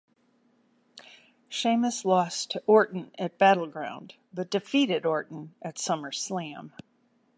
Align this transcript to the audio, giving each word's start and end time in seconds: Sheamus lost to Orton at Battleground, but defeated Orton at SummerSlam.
Sheamus 1.47 2.05
lost 2.05 2.49
to 2.49 2.63
Orton 2.65 3.11
at 3.19 3.37
Battleground, 3.37 4.15
but 4.33 4.49
defeated 4.49 5.05
Orton 5.05 5.53
at 5.61 5.75
SummerSlam. 5.75 6.71